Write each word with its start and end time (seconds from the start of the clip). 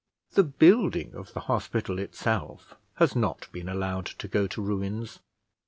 The 0.31 0.41
building 0.41 1.13
of 1.13 1.35
the 1.35 1.41
hospital 1.41 1.99
itself 1.99 2.73
has 2.95 3.15
not 3.15 3.47
been 3.51 3.69
allowed 3.69 4.07
to 4.07 4.27
go 4.27 4.47
to 4.47 4.59
ruins. 4.59 5.19